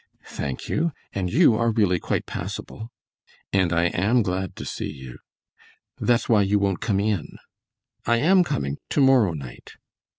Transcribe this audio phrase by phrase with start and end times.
[0.29, 2.89] "Thank you, and you are really quite passable."
[3.53, 5.19] "And I AM glad to see you."
[5.99, 7.37] "That's why you won't come in."
[8.07, 9.73] "I am coming to morrow night."